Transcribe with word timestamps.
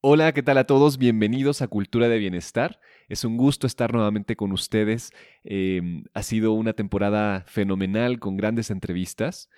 Hola, 0.00 0.32
¿qué 0.32 0.44
tal 0.44 0.58
a 0.58 0.64
todos? 0.64 0.96
Bienvenidos 0.96 1.60
a 1.60 1.66
Cultura 1.66 2.08
de 2.08 2.18
Bienestar. 2.18 2.78
Es 3.08 3.24
un 3.24 3.36
gusto 3.36 3.66
estar 3.66 3.92
nuevamente 3.92 4.36
con 4.36 4.52
ustedes. 4.52 5.10
Em, 5.42 6.04
ha 6.14 6.22
sido 6.22 6.52
una 6.52 6.72
temporada 6.72 7.44
fenomenal 7.48 8.20
con 8.20 8.36
grandes 8.36 8.70
entrevistas. 8.70 9.50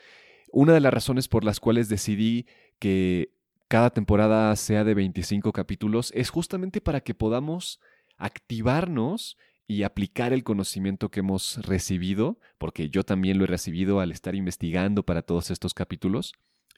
Una 0.50 0.72
de 0.72 0.80
las 0.80 0.94
razones 0.94 1.28
por 1.28 1.44
las 1.44 1.60
cuales 1.60 1.90
decidí 1.90 2.46
que 2.78 3.34
cada 3.68 3.90
temporada 3.90 4.56
sea 4.56 4.82
de 4.82 4.94
25 4.94 5.52
capítulos 5.52 6.10
es 6.14 6.30
justamente 6.30 6.80
para 6.80 7.02
que 7.02 7.12
podamos 7.12 7.78
activarnos 8.16 9.36
y 9.66 9.82
aplicar 9.82 10.32
el 10.32 10.42
conocimiento 10.42 11.10
que 11.10 11.20
hemos 11.20 11.58
recibido, 11.66 12.40
porque 12.56 12.88
yo 12.88 13.02
también 13.02 13.36
lo 13.36 13.44
he 13.44 13.46
recibido 13.46 14.00
al 14.00 14.10
estar 14.10 14.34
investigando 14.34 15.02
para 15.04 15.20
todos 15.20 15.50
estos 15.50 15.74
capítulos. 15.74 16.32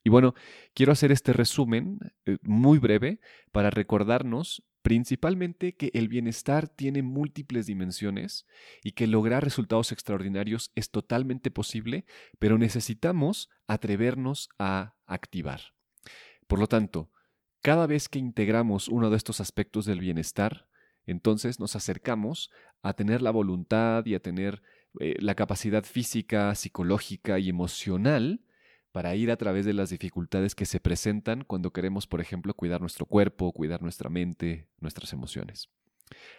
Y 0.04 0.10
bueno, 0.10 0.34
quiero 0.74 0.92
hacer 0.92 1.12
este 1.12 1.32
resumen 1.32 1.98
eh, 2.26 2.38
muy 2.42 2.78
breve 2.78 3.20
para 3.52 3.70
recordarnos 3.70 4.64
principalmente 4.82 5.76
que 5.76 5.90
el 5.94 6.08
bienestar 6.08 6.68
tiene 6.68 7.02
múltiples 7.02 7.66
dimensiones 7.66 8.46
y 8.82 8.92
que 8.92 9.06
lograr 9.06 9.44
resultados 9.44 9.92
extraordinarios 9.92 10.72
es 10.74 10.90
totalmente 10.90 11.50
posible, 11.50 12.04
pero 12.40 12.58
necesitamos 12.58 13.48
atrevernos 13.68 14.48
a 14.58 14.94
activar. 15.06 15.60
Por 16.48 16.58
lo 16.58 16.66
tanto, 16.66 17.10
cada 17.62 17.86
vez 17.86 18.08
que 18.08 18.18
integramos 18.18 18.88
uno 18.88 19.08
de 19.08 19.16
estos 19.16 19.40
aspectos 19.40 19.86
del 19.86 20.00
bienestar, 20.00 20.66
entonces 21.06 21.60
nos 21.60 21.76
acercamos 21.76 22.50
a 22.82 22.94
tener 22.94 23.22
la 23.22 23.30
voluntad 23.30 24.04
y 24.04 24.14
a 24.14 24.20
tener 24.20 24.62
eh, 25.00 25.14
la 25.20 25.36
capacidad 25.36 25.84
física, 25.84 26.54
psicológica 26.56 27.38
y 27.38 27.48
emocional 27.48 28.40
para 28.92 29.14
ir 29.16 29.30
a 29.30 29.36
través 29.36 29.64
de 29.64 29.72
las 29.72 29.90
dificultades 29.90 30.54
que 30.54 30.66
se 30.66 30.78
presentan 30.78 31.44
cuando 31.44 31.72
queremos, 31.72 32.06
por 32.06 32.20
ejemplo, 32.20 32.54
cuidar 32.54 32.80
nuestro 32.80 33.06
cuerpo, 33.06 33.52
cuidar 33.52 33.82
nuestra 33.82 34.10
mente, 34.10 34.68
nuestras 34.78 35.12
emociones. 35.14 35.70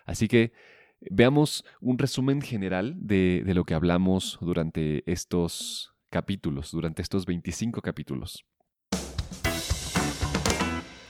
Así 0.05 0.27
que 0.27 0.53
veamos 1.01 1.65
un 1.81 1.97
resumen 1.97 2.41
general 2.41 2.95
de, 2.99 3.43
lo 3.47 3.65
que 3.65 3.73
hablamos 3.73 4.37
durante 4.39 5.03
estos 5.11 5.93
capítulos, 6.09 6.71
durante 6.71 7.01
estos 7.01 7.25
25 7.25 7.81
capítulos. 7.81 8.45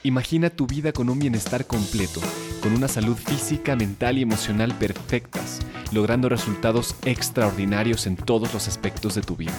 Imagina 0.02 0.50
tu 0.50 0.66
vida 0.66 0.92
con 0.92 1.08
un 1.08 1.18
bienestar 1.18 1.66
completo, 1.66 2.20
con 2.62 2.74
una 2.74 2.88
salud 2.88 3.16
física, 3.16 3.76
mental 3.76 4.18
y 4.18 4.22
emocional 4.22 4.76
perfectas, 4.78 5.60
logrando 5.92 6.28
resultados 6.28 6.96
extraordinarios 7.06 8.06
en 8.06 8.16
todos 8.16 8.52
los 8.52 8.68
aspectos 8.68 9.14
de 9.14 9.22
tu 9.22 9.36
vida 9.36 9.54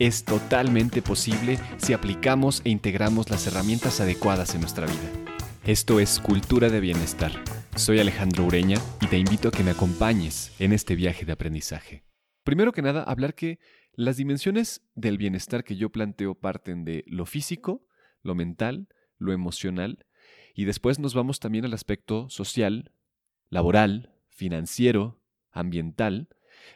es 0.00 0.24
totalmente 0.24 1.02
posible 1.02 1.58
si 1.76 1.92
aplicamos 1.92 2.62
e 2.64 2.70
integramos 2.70 3.28
las 3.28 3.46
herramientas 3.46 4.00
adecuadas 4.00 4.54
en 4.54 4.62
nuestra 4.62 4.86
vida. 4.86 5.36
Esto 5.64 6.00
es 6.00 6.18
Cultura 6.18 6.70
de 6.70 6.80
Bienestar. 6.80 7.32
Soy 7.76 8.00
Alejandro 8.00 8.46
Ureña 8.46 8.78
y 9.02 9.06
te 9.08 9.18
invito 9.18 9.48
a 9.48 9.50
que 9.52 9.62
me 9.62 9.72
acompañes 9.72 10.58
en 10.58 10.72
este 10.72 10.96
viaje 10.96 11.26
de 11.26 11.32
aprendizaje. 11.32 12.02
Primero 12.44 12.72
que 12.72 12.80
nada, 12.80 13.02
hablar 13.02 13.34
que 13.34 13.58
las 13.92 14.16
dimensiones 14.16 14.80
del 14.94 15.18
bienestar 15.18 15.64
que 15.64 15.76
yo 15.76 15.90
planteo 15.90 16.34
parten 16.34 16.86
de 16.86 17.04
lo 17.06 17.26
físico, 17.26 17.86
lo 18.22 18.34
mental, 18.34 18.88
lo 19.18 19.34
emocional, 19.34 20.06
y 20.54 20.64
después 20.64 20.98
nos 20.98 21.12
vamos 21.12 21.40
también 21.40 21.66
al 21.66 21.74
aspecto 21.74 22.30
social, 22.30 22.90
laboral, 23.50 24.14
financiero, 24.30 25.20
ambiental, 25.52 26.30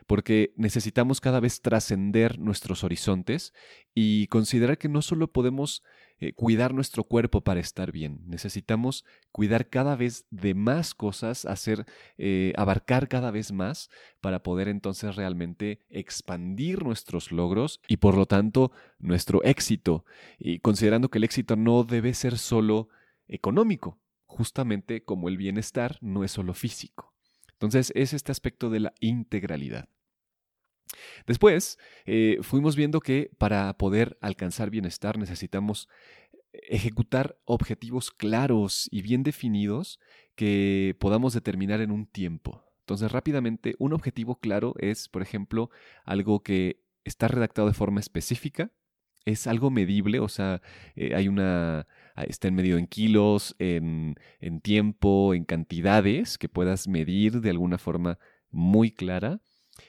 porque 0.06 0.52
necesitamos 0.56 1.20
cada 1.20 1.40
vez 1.40 1.60
trascender 1.60 2.38
nuestros 2.38 2.84
horizontes 2.84 3.52
y 3.94 4.26
considerar 4.28 4.78
que 4.78 4.88
no 4.88 5.02
solo 5.02 5.32
podemos 5.32 5.82
eh, 6.20 6.32
cuidar 6.32 6.74
nuestro 6.74 7.04
cuerpo 7.04 7.42
para 7.42 7.60
estar 7.60 7.90
bien, 7.90 8.20
necesitamos 8.26 9.04
cuidar 9.32 9.68
cada 9.68 9.96
vez 9.96 10.26
de 10.30 10.54
más 10.54 10.94
cosas, 10.94 11.44
hacer, 11.44 11.86
eh, 12.18 12.52
abarcar 12.56 13.08
cada 13.08 13.30
vez 13.30 13.50
más 13.50 13.90
para 14.20 14.42
poder 14.42 14.68
entonces 14.68 15.16
realmente 15.16 15.80
expandir 15.88 16.84
nuestros 16.84 17.32
logros 17.32 17.80
y 17.88 17.96
por 17.96 18.16
lo 18.16 18.26
tanto 18.26 18.70
nuestro 18.98 19.42
éxito, 19.42 20.04
y 20.38 20.60
considerando 20.60 21.10
que 21.10 21.18
el 21.18 21.24
éxito 21.24 21.56
no 21.56 21.82
debe 21.82 22.14
ser 22.14 22.38
solo 22.38 22.88
económico, 23.26 23.98
justamente 24.24 25.04
como 25.04 25.28
el 25.28 25.36
bienestar 25.36 25.98
no 26.00 26.24
es 26.24 26.30
solo 26.30 26.54
físico. 26.54 27.13
Entonces 27.54 27.92
es 27.94 28.12
este 28.12 28.32
aspecto 28.32 28.70
de 28.70 28.80
la 28.80 28.94
integralidad. 29.00 29.88
Después 31.26 31.78
eh, 32.04 32.38
fuimos 32.42 32.76
viendo 32.76 33.00
que 33.00 33.30
para 33.38 33.76
poder 33.76 34.18
alcanzar 34.20 34.70
bienestar 34.70 35.18
necesitamos 35.18 35.88
ejecutar 36.52 37.38
objetivos 37.44 38.10
claros 38.10 38.88
y 38.90 39.02
bien 39.02 39.22
definidos 39.22 39.98
que 40.34 40.96
podamos 41.00 41.34
determinar 41.34 41.80
en 41.80 41.90
un 41.90 42.06
tiempo. 42.06 42.64
Entonces 42.80 43.10
rápidamente, 43.10 43.74
un 43.78 43.92
objetivo 43.92 44.36
claro 44.36 44.74
es, 44.78 45.08
por 45.08 45.22
ejemplo, 45.22 45.70
algo 46.04 46.42
que 46.42 46.82
está 47.04 47.28
redactado 47.28 47.68
de 47.68 47.74
forma 47.74 48.00
específica, 48.00 48.70
es 49.24 49.46
algo 49.46 49.70
medible, 49.70 50.20
o 50.20 50.28
sea, 50.28 50.60
eh, 50.96 51.14
hay 51.14 51.28
una, 51.28 51.86
ah, 52.14 52.24
está 52.24 52.50
medido 52.50 52.78
en 52.78 52.86
kilos, 52.86 53.56
en, 53.58 54.16
en 54.40 54.60
tiempo, 54.60 55.34
en 55.34 55.44
cantidades 55.44 56.38
que 56.38 56.48
puedas 56.48 56.88
medir 56.88 57.40
de 57.40 57.50
alguna 57.50 57.78
forma 57.78 58.18
muy 58.50 58.90
clara. 58.90 59.40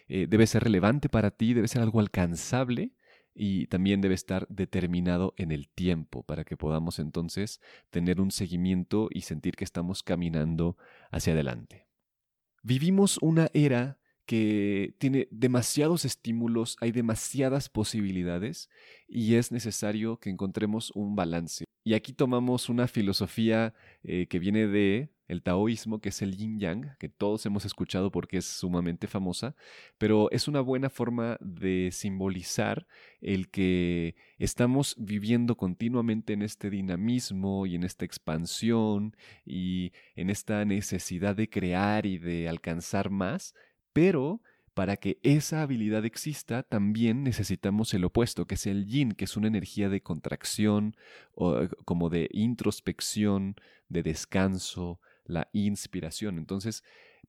Eh, 0.07 0.28
debe 0.28 0.47
ser 0.47 0.63
relevante 0.63 1.09
para 1.09 1.31
ti, 1.31 1.53
debe 1.53 1.68
ser 1.68 1.81
algo 1.81 2.00
alcanzable 2.00 2.94
y 3.34 3.68
también 3.68 4.01
debe 4.01 4.16
estar 4.16 4.47
determinado 4.50 5.34
en 5.38 5.52
el 5.52 5.67
tiempo 5.67 6.23
para 6.23 6.46
que 6.46 6.57
podamos 6.57 7.00
entonces 7.00 7.59
tener 7.90 8.22
un 8.22 8.31
seguimiento 8.31 9.09
y 9.12 9.22
sentir 9.22 9.56
que 9.56 9.66
estamos 9.66 10.02
caminando 10.02 10.78
hacia 11.12 11.34
adelante. 11.34 11.88
Vivimos 12.63 13.19
una 13.22 13.50
era 13.53 14.00
que 14.25 14.95
tiene 14.97 15.27
demasiados 15.31 16.05
estímulos, 16.05 16.77
hay 16.81 16.91
demasiadas 16.91 17.69
posibilidades 17.69 18.69
y 19.07 19.35
es 19.35 19.51
necesario 19.51 20.17
que 20.19 20.29
encontremos 20.29 20.91
un 20.95 21.15
balance. 21.15 21.65
Y 21.83 21.93
aquí 21.93 22.13
tomamos 22.13 22.69
una 22.69 22.87
filosofía 22.87 23.73
eh, 24.03 24.25
que 24.27 24.39
viene 24.39 24.67
de 24.67 25.11
el 25.27 25.41
taoísmo, 25.41 26.01
que 26.01 26.09
es 26.09 26.21
el 26.21 26.35
yin 26.35 26.59
yang, 26.59 26.95
que 26.97 27.09
todos 27.09 27.45
hemos 27.45 27.65
escuchado 27.65 28.11
porque 28.11 28.37
es 28.37 28.45
sumamente 28.45 29.07
famosa, 29.07 29.55
pero 29.97 30.29
es 30.31 30.47
una 30.47 30.61
buena 30.61 30.89
forma 30.89 31.37
de 31.41 31.89
simbolizar 31.91 32.87
el 33.21 33.49
que 33.49 34.15
estamos 34.37 34.95
viviendo 34.99 35.57
continuamente 35.57 36.33
en 36.33 36.41
este 36.41 36.69
dinamismo 36.69 37.65
y 37.65 37.75
en 37.75 37.83
esta 37.83 38.05
expansión 38.05 39.15
y 39.45 39.93
en 40.15 40.29
esta 40.29 40.63
necesidad 40.65 41.35
de 41.35 41.49
crear 41.49 42.05
y 42.05 42.17
de 42.17 42.47
alcanzar 42.49 43.09
más, 43.09 43.53
pero 43.95 44.41
para 44.73 44.97
que 44.97 45.19
esa 45.23 45.61
habilidad 45.61 46.03
exista, 46.03 46.63
también 46.63 47.23
necesitamos 47.23 47.94
el 47.94 48.03
opuesto, 48.03 48.45
que 48.45 48.56
es 48.56 48.67
el 48.67 48.88
yin, 48.88 49.13
que 49.13 49.23
es 49.23 49.38
una 49.38 49.47
energía 49.47 49.88
de 49.88 50.01
contracción, 50.01 50.97
o 51.33 51.61
eh, 51.61 51.69
como 51.85 52.09
de 52.09 52.28
introspección, 52.34 53.55
de 53.88 54.03
descanso, 54.03 55.00
la 55.23 55.47
inspiración. 55.53 56.38
Entonces, 56.38 56.84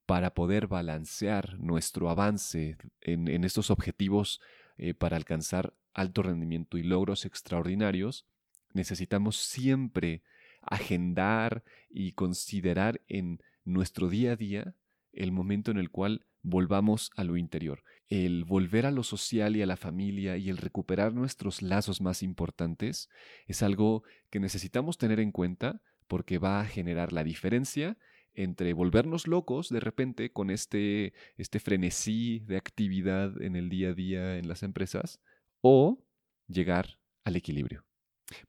para 0.05 0.33
poder 0.33 0.67
balancear 0.67 1.57
nuestro 1.57 2.09
avance 2.09 2.75
en, 2.99 3.45
estos 3.45 3.71
objetivos 3.71 4.41
eh, 4.77 4.93
para 4.93 5.15
alcanzar 5.15 5.73
alto 5.93 6.23
rendimiento 6.23 6.77
y 6.77 6.83
logros 6.83 7.23
extraordinarios, 7.25 8.25
necesitamos 8.73 9.37
siempre 9.37 10.21
agendar 10.61 11.63
y 11.89 12.11
considerar 12.11 12.99
en 13.07 13.41
nuestro 13.63 14.09
día 14.09 14.33
a 14.33 14.35
día 14.35 14.75
el 15.13 15.31
momento 15.31 15.71
en 15.71 15.77
el 15.77 15.89
cual 15.89 16.25
volvamos 16.47 17.11
a 17.15 17.23
lo 17.23 17.37
interior. 17.37 17.83
El 18.07 18.45
volver 18.45 18.85
a 18.85 18.91
lo 18.91 19.03
social 19.03 19.55
y 19.55 19.61
a 19.61 19.65
la 19.65 19.77
familia 19.77 20.37
y 20.37 20.49
el 20.49 20.57
recuperar 20.57 21.13
nuestros 21.13 21.61
lazos 21.61 22.01
más 22.01 22.23
importantes 22.23 23.09
es 23.47 23.61
algo 23.61 24.03
que 24.29 24.39
necesitamos 24.39 24.97
tener 24.97 25.19
en 25.19 25.31
cuenta 25.31 25.81
porque 26.07 26.37
va 26.37 26.61
a 26.61 26.65
generar 26.65 27.11
la 27.11 27.23
diferencia 27.23 27.97
entre 28.33 28.73
volvernos 28.73 29.27
locos 29.27 29.69
de 29.69 29.79
repente 29.79 30.31
con 30.31 30.49
este, 30.49 31.13
este 31.37 31.59
frenesí 31.59 32.39
de 32.39 32.57
actividad 32.57 33.41
en 33.41 33.55
el 33.55 33.67
día 33.67 33.89
a 33.89 33.93
día 33.93 34.37
en 34.37 34.47
las 34.47 34.63
empresas 34.63 35.19
o 35.61 35.99
llegar 36.47 36.99
al 37.23 37.35
equilibrio. 37.35 37.86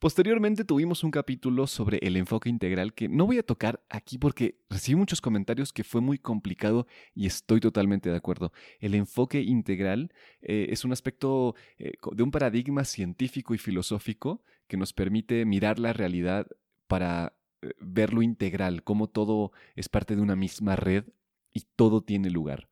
Posteriormente 0.00 0.64
tuvimos 0.64 1.04
un 1.04 1.12
capítulo 1.12 1.66
sobre 1.69 1.98
el 2.02 2.16
enfoque 2.16 2.48
integral 2.48 2.94
que 2.94 3.08
no 3.08 3.26
voy 3.26 3.38
a 3.38 3.44
tocar 3.44 3.80
aquí 3.88 4.19
porque 4.19 4.58
recibí 4.69 4.96
muchos 4.96 5.20
comentarios 5.20 5.72
que 5.72 5.84
fue 5.84 6.00
muy 6.00 6.19
complicado 6.19 6.86
y 7.14 7.26
estoy 7.26 7.60
totalmente 7.60 8.10
de 8.10 8.16
acuerdo. 8.16 8.52
El 8.80 8.94
enfoque 8.94 9.40
integral 9.40 10.12
eh, 10.42 10.66
es 10.70 10.84
un 10.84 10.92
aspecto 10.92 11.54
eh, 11.78 11.92
de 12.12 12.22
un 12.22 12.32
paradigma 12.32 12.84
científico 12.84 13.54
y 13.54 13.58
filosófico 13.58 14.42
que 14.66 14.76
nos 14.76 14.92
permite 14.92 15.44
mirar 15.44 15.78
la 15.78 15.92
realidad 15.92 16.48
para 16.88 17.36
eh, 17.62 17.70
verlo 17.80 18.22
integral, 18.22 18.82
cómo 18.82 19.08
todo 19.08 19.52
es 19.76 19.88
parte 19.88 20.16
de 20.16 20.22
una 20.22 20.34
misma 20.34 20.75
red 20.75 21.04
y 21.52 21.62
todo 21.76 22.02
tiene 22.02 22.30
lugar. 22.30 22.67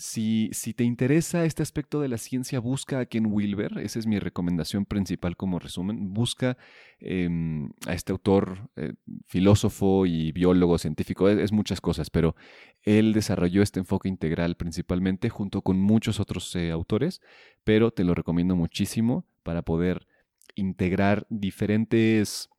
Si, 0.00 0.52
te 0.76 0.84
interesa 0.84 1.44
este 1.44 1.60
aspecto 1.64 2.00
de 2.00 2.06
la 2.06 2.18
ciencia, 2.18 2.60
busca 2.60 3.00
a 3.00 3.06
Ken 3.06 3.26
Wilber, 3.26 3.78
esa 3.78 3.98
es 3.98 4.06
mi 4.06 4.20
recomendación 4.20 4.84
principal 4.84 5.36
como 5.36 5.58
resumen. 5.58 6.14
Busca 6.14 6.56
em, 7.00 7.72
a 7.84 7.94
este 7.94 8.12
autor, 8.12 8.70
eh, 8.76 8.94
filósofo 9.26 10.06
y 10.06 10.30
biólogo 10.30 10.78
científico, 10.78 11.28
es, 11.28 11.50
muchas 11.50 11.80
cosas, 11.80 12.10
pero 12.10 12.36
él 12.84 13.12
desarrolló 13.12 13.60
este 13.60 13.80
enfoque 13.80 14.08
integral 14.08 14.54
principalmente 14.54 15.30
junto 15.30 15.62
con 15.62 15.80
muchos 15.80 16.20
otros 16.20 16.54
eh, 16.54 16.70
autores, 16.70 17.20
pero 17.64 17.90
te 17.90 18.04
lo 18.04 18.14
recomiendo 18.14 18.54
muchísimo 18.54 19.24
para 19.42 19.62
poder 19.62 20.06
integrar 20.54 21.26
diferentes 21.28 22.50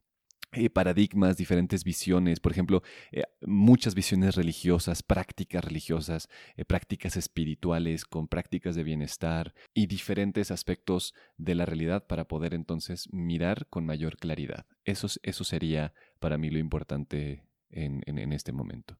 eh, 0.52 0.72
paradigmas, 0.72 1.38
diferentes 1.38 1.84
visiones, 1.84 2.40
por 2.40 2.52
ejemplo, 2.52 2.82
eh, 3.12 3.24
muchas 3.42 3.94
visiones 3.94 4.36
religiosas, 4.36 5.04
prácticas 5.04 5.64
religiosas, 5.64 6.28
eh, 6.56 6.66
prácticas 6.66 7.18
espirituales 7.18 8.04
con 8.04 8.28
prácticas 8.28 8.76
de 8.76 8.84
bienestar 8.84 9.54
y 9.76 9.86
diferentes 9.86 10.50
aspectos 10.50 11.14
de 11.38 11.54
la 11.54 11.66
realidad 11.66 12.08
para 12.08 12.28
poder 12.28 12.56
entonces 12.56 13.08
mirar 13.12 13.68
con 13.68 13.86
mayor 13.86 14.18
claridad. 14.18 14.66
Eso, 14.86 15.08
eso 15.22 15.44
sería 15.44 15.94
para 16.20 16.40
mí 16.40 16.50
lo 16.50 16.58
importante 16.58 17.44
en 17.72 18.34
este 18.34 18.52
momento. 18.52 18.98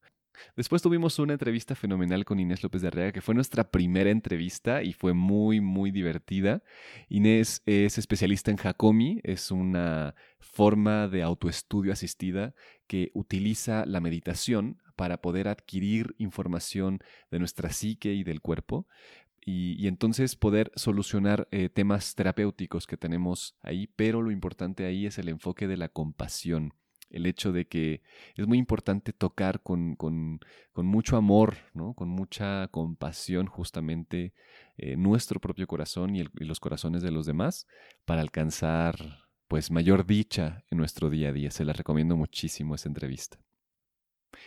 Después 0.56 0.82
tuvimos 0.82 1.20
una 1.20 1.34
entrevista 1.34 1.76
fenomenal 1.76 2.26
con 2.26 2.40
Inés 2.40 2.64
López 2.64 2.82
de 2.82 2.88
Arriaga, 2.90 3.12
que 3.12 3.22
fue 3.22 3.36
nuestra 3.36 3.70
primera 3.70 4.10
entrevista 4.10 4.84
y 4.84 4.94
fue 4.94 5.14
muy, 5.14 5.62
muy 5.62 5.92
divertida. 5.92 6.64
Inés 7.08 7.62
es 7.66 7.98
especialista 7.98 8.52
en 8.52 8.58
Hakomi, 8.62 9.22
es 9.24 9.52
una 9.52 10.16
forma 10.40 11.08
de 11.08 11.24
autoestudio 11.24 11.94
asistida 11.94 12.54
que 12.88 13.12
utiliza 13.14 13.86
la 13.86 14.00
meditación 14.00 14.82
para 14.96 15.22
poder 15.22 15.48
adquirir 15.48 16.16
información 16.18 17.00
de 17.32 17.40
nuestra 17.40 17.70
psique 17.72 18.14
y 18.14 18.24
del 18.24 18.42
cuerpo. 18.42 18.88
Y, 19.46 19.88
entonces 19.88 20.36
poder 20.36 20.72
solucionar 20.76 21.48
eh, 21.52 21.70
temas 21.70 22.14
terapéuticos 22.14 22.86
que 22.86 22.98
tenemos 22.98 23.56
ahí, 23.62 23.88
pero 23.96 24.22
lo 24.22 24.32
importante 24.32 24.86
ahí 24.86 25.06
es 25.06 25.18
el 25.18 25.30
enfoque 25.30 25.68
de 25.68 25.78
la 25.78 25.90
compasión 25.90 26.74
el 27.10 27.26
hecho 27.26 27.52
de 27.52 27.68
que 27.68 28.02
es 28.36 28.48
muy 28.48 28.58
importante 28.58 29.14
tocar 29.14 29.62
con, 29.62 29.98
mucho 30.76 31.18
amor, 31.18 31.58
¿no? 31.74 31.94
con 31.94 32.10
mucha 32.10 32.68
compasión 32.70 33.48
justamente 33.48 34.34
eh, 34.78 34.96
nuestro 34.96 35.40
propio 35.40 35.68
corazón 35.68 36.16
y, 36.16 36.22
y, 36.22 36.46
los 36.46 36.60
corazones 36.60 37.02
de 37.02 37.12
los 37.12 37.26
demás 37.26 37.68
para 38.06 38.22
alcanzar 38.22 39.28
pues 39.48 39.72
mayor 39.72 40.06
dicha 40.06 40.64
en 40.70 40.78
nuestro 40.78 41.10
día 41.10 41.30
a 41.30 41.34
día. 41.34 41.52
Se 41.52 41.66
la 41.66 41.74
recomiendo 41.74 42.16
muchísimo 42.16 42.76
esa 42.76 42.88
entrevista. 42.88 43.40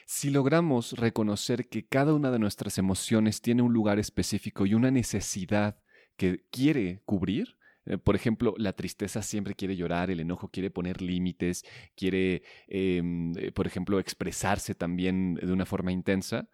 Si 0.06 0.31
logramos 0.31 0.93
reconocer 0.93 1.69
que 1.69 1.87
cada 1.87 2.14
una 2.14 2.31
de 2.31 2.38
nuestras 2.38 2.79
emociones 2.79 3.41
tiene 3.41 3.62
un 3.62 3.73
lugar 3.73 3.99
específico 3.99 4.67
y 4.67 4.75
una 4.75 4.91
necesidad 4.91 5.76
que 6.17 6.44
quiere 6.50 7.03
cubrir, 7.05 7.56
eh, 7.87 7.99
por 7.99 8.14
ejemplo, 8.14 8.55
la 8.58 8.73
tristeza 8.73 9.23
siempre 9.23 9.55
quiere 9.55 9.76
llorar, 9.76 10.11
el 10.11 10.20
enojo 10.20 10.49
quiere 10.49 10.70
poner 10.70 11.02
límites, 11.02 11.64
quiere, 11.96 12.43
em, 12.69 13.32
eh, 13.37 13.52
por 13.52 13.67
ejemplo, 13.67 13.99
expresarse 13.99 14.75
también 14.75 15.34
de 15.34 15.52
una 15.52 15.67
forma 15.67 15.93
intensa. 15.93 16.49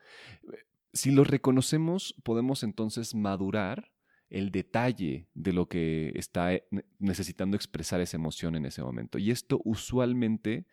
Si 0.93 1.11
lo 1.11 1.25
reconocemos, 1.25 2.15
podemos 2.23 2.63
entonces 2.63 3.15
madurar 3.15 3.93
el 4.31 4.51
detalle 4.51 5.27
de 5.33 5.55
lo 5.55 5.69
que 5.69 6.13
está 6.15 6.53
eh, 6.53 6.65
necesitando 6.99 7.57
expresar 7.57 8.01
esa 8.01 8.17
emoción 8.17 8.57
en 8.57 8.67
ese 8.67 8.83
momento. 8.83 9.19
Y 9.19 9.31
esto 9.31 9.61
usualmente 9.65 10.67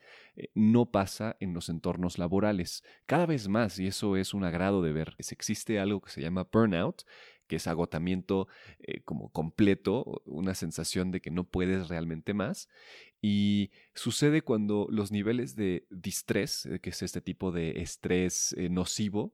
no 0.54 0.92
pasa 0.92 1.38
en 1.40 1.54
los 1.54 1.69
entornos 1.69 2.18
laborales. 2.18 2.84
Cada 3.06 3.25
vez 3.25 3.48
más, 3.48 3.80
y 3.80 3.88
eso 3.88 4.18
es 4.18 4.34
un 4.34 4.44
agrado 4.44 4.81
de 4.81 4.92
ver, 4.92 5.16
existe 5.18 5.80
algo 5.80 6.01
que 6.01 6.12
se 6.12 6.22
llama 6.22 6.48
burnout, 6.51 7.04
que 7.47 7.57
es 7.57 7.68
agotamiento 7.68 8.47
eh, 8.80 9.01
como 9.01 9.30
completo, 9.30 10.21
una 10.25 10.56
sensación 10.56 11.12
de 11.12 11.21
que 11.21 11.31
no 11.31 11.44
puedes 11.44 11.88
realmente 11.88 12.33
más. 12.33 12.69
Y 13.21 13.71
sucede 13.94 14.42
cuando 14.42 14.88
los 14.89 15.12
niveles 15.12 15.56
de 15.56 15.86
distrés, 15.89 16.65
eh, 16.65 16.80
que 16.80 16.92
es 16.92 17.01
este 17.01 17.21
tipo 17.21 17.51
de 17.51 17.81
estrés 17.81 18.53
eh, 18.57 18.69
nocivo, 18.69 19.33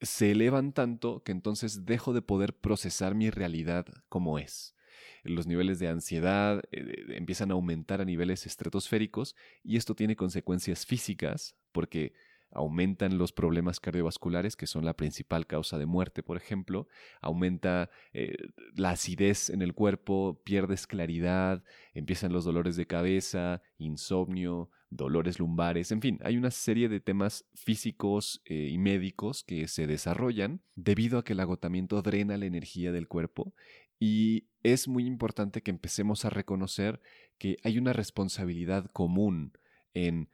se 0.00 0.32
elevan 0.32 0.72
tanto 0.72 1.22
que 1.22 1.32
entonces 1.32 1.84
dejo 1.84 2.12
de 2.12 2.22
poder 2.22 2.54
procesar 2.54 3.14
mi 3.14 3.30
realidad 3.30 3.86
como 4.08 4.38
es 4.38 4.74
los 5.22 5.46
niveles 5.46 5.78
de 5.78 5.88
ansiedad 5.88 6.62
empiezan 6.72 7.50
a 7.50 7.54
aumentar 7.54 8.00
a 8.00 8.06
niveles 8.06 8.46
estratosféricos 8.46 9.36
y 9.62 9.76
esto 9.76 9.94
tiene 9.94 10.16
consecuencias 10.16 10.86
físicas 10.86 11.56
porque 11.72 12.14
aumentan 12.52 13.18
los 13.18 13.32
problemas 13.32 13.80
cardiovasculares, 13.80 14.56
que 14.56 14.66
son 14.66 14.84
la 14.84 14.96
principal 14.96 15.46
causa 15.46 15.78
de 15.78 15.86
muerte, 15.86 16.22
por 16.22 16.36
ejemplo, 16.36 16.88
aumenta 17.20 17.90
eh, 18.12 18.36
la 18.74 18.90
acidez 18.90 19.50
en 19.50 19.62
el 19.62 19.74
cuerpo, 19.74 20.40
pierdes 20.44 20.86
claridad, 20.86 21.62
empiezan 21.94 22.32
los 22.32 22.44
dolores 22.44 22.76
de 22.76 22.86
cabeza, 22.86 23.62
insomnio, 23.78 24.70
dolores 24.90 25.38
lumbares, 25.38 25.92
en 25.92 26.00
fin, 26.00 26.18
hay 26.22 26.36
una 26.36 26.50
serie 26.50 26.88
de 26.88 27.00
temas 27.00 27.46
físicos 27.54 28.42
eh, 28.44 28.68
y 28.70 28.78
médicos 28.78 29.44
que 29.44 29.68
se 29.68 29.86
desarrollan 29.86 30.62
debido 30.74 31.18
a 31.18 31.24
que 31.24 31.34
el 31.34 31.40
agotamiento 31.40 32.02
drena 32.02 32.36
la 32.36 32.46
energía 32.46 32.90
del 32.90 33.06
cuerpo 33.06 33.54
y 34.00 34.48
es 34.62 34.88
muy 34.88 35.06
importante 35.06 35.62
que 35.62 35.70
empecemos 35.70 36.24
a 36.24 36.30
reconocer 36.30 37.00
que 37.38 37.58
hay 37.62 37.78
una 37.78 37.92
responsabilidad 37.92 38.86
común 38.86 39.52
en 39.94 40.30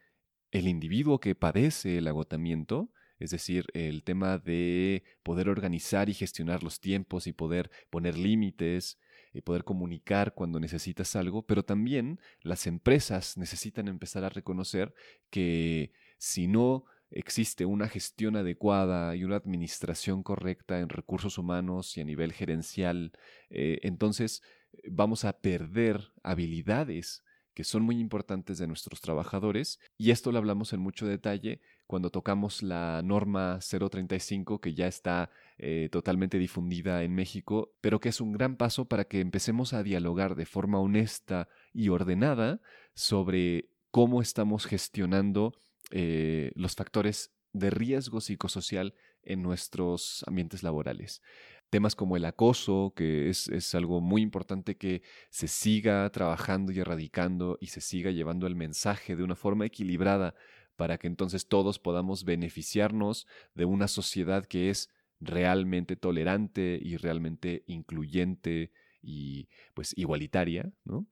el 0.50 0.68
individuo 0.68 1.20
que 1.20 1.34
padece 1.34 1.98
el 1.98 2.08
agotamiento, 2.08 2.90
es 3.18 3.30
decir, 3.30 3.66
el 3.72 4.02
tema 4.04 4.38
de 4.38 5.04
poder 5.22 5.48
organizar 5.48 6.08
y 6.08 6.14
gestionar 6.14 6.62
los 6.62 6.80
tiempos 6.80 7.26
y 7.26 7.32
poder 7.32 7.70
poner 7.90 8.16
límites 8.16 8.98
y 9.32 9.42
poder 9.42 9.64
comunicar 9.64 10.34
cuando 10.34 10.60
necesitas 10.60 11.16
algo, 11.16 11.42
pero 11.46 11.62
también 11.62 12.20
las 12.40 12.66
empresas 12.66 13.36
necesitan 13.36 13.88
empezar 13.88 14.24
a 14.24 14.28
reconocer 14.28 14.94
que 15.30 15.92
si 16.18 16.46
no 16.46 16.84
existe 17.10 17.64
una 17.66 17.88
gestión 17.88 18.36
adecuada 18.36 19.14
y 19.14 19.24
una 19.24 19.36
administración 19.36 20.22
correcta 20.22 20.80
en 20.80 20.88
recursos 20.88 21.38
humanos 21.38 21.96
y 21.96 22.00
a 22.00 22.04
nivel 22.04 22.32
gerencial, 22.32 23.12
eh, 23.50 23.78
entonces 23.82 24.42
eh, 24.72 24.88
vamos 24.90 25.24
a 25.24 25.38
perder 25.38 26.12
habilidades 26.22 27.22
que 27.56 27.64
son 27.64 27.82
muy 27.82 27.98
importantes 27.98 28.58
de 28.58 28.66
nuestros 28.66 29.00
trabajadores 29.00 29.80
y 29.96 30.10
esto 30.10 30.30
lo 30.30 30.36
hablamos 30.36 30.74
en 30.74 30.80
mucho 30.80 31.06
detalle 31.06 31.62
cuando 31.86 32.10
tocamos 32.10 32.62
la 32.62 33.00
norma 33.02 33.60
035 33.60 34.60
que 34.60 34.74
ya 34.74 34.86
está 34.86 35.30
eh, 35.56 35.88
totalmente 35.90 36.38
difundida 36.38 37.02
en 37.02 37.14
México, 37.14 37.72
pero 37.80 37.98
que 37.98 38.10
es 38.10 38.20
un 38.20 38.32
gran 38.32 38.56
paso 38.56 38.84
para 38.84 39.06
que 39.06 39.20
empecemos 39.20 39.72
a 39.72 39.82
dialogar 39.82 40.34
de 40.34 40.44
forma 40.44 40.80
honesta 40.80 41.48
y 41.72 41.88
ordenada 41.88 42.60
sobre 42.92 43.70
cómo 43.90 44.20
estamos 44.20 44.66
gestionando 44.66 45.54
eh, 45.92 46.52
los 46.56 46.74
factores 46.74 47.32
de 47.54 47.70
riesgo 47.70 48.20
psicosocial 48.20 48.92
en 49.22 49.42
nuestros 49.42 50.24
ambientes 50.26 50.62
laborales 50.62 51.22
temas 51.70 51.94
como 51.94 52.16
el 52.16 52.24
acoso, 52.24 52.92
que 52.94 53.28
es, 53.28 53.74
algo 53.74 54.00
muy 54.00 54.22
importante 54.22 54.76
que 54.76 55.02
se 55.30 55.48
siga 55.48 56.08
trabajando 56.10 56.72
y 56.72 56.78
erradicando 56.78 57.58
y 57.60 57.68
se 57.68 57.80
siga 57.80 58.10
llevando 58.10 58.46
el 58.46 58.54
mensaje 58.54 59.16
de 59.16 59.22
una 59.22 59.36
forma 59.36 59.66
equilibrada 59.66 60.34
para 60.76 60.98
que 60.98 61.06
entonces 61.06 61.48
todos 61.48 61.78
podamos 61.78 62.24
beneficiarnos 62.24 63.26
de 63.54 63.64
una 63.64 63.88
sociedad 63.88 64.46
que 64.46 64.70
es 64.70 64.90
realmente 65.20 65.96
tolerante 65.96 66.78
y 66.80 66.96
realmente 66.96 67.64
incluyente 67.66 68.72
y 69.02 69.48
pues 69.74 69.92
igualitaria, 69.96 70.72
¿no? 70.84 71.06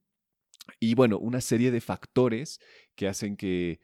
Y 0.79 0.95
bueno, 0.95 1.19
una 1.19 1.41
serie 1.41 1.71
de 1.71 1.81
factores 1.81 2.59
que 2.95 3.07
hacen 3.07 3.37
que 3.37 3.79